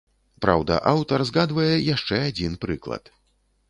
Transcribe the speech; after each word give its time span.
Праўда, 0.45 0.77
аўтар 0.93 1.25
згадвае 1.33 1.69
яшчэ 1.95 2.15
адзін 2.33 2.61
прыклад. 2.67 3.19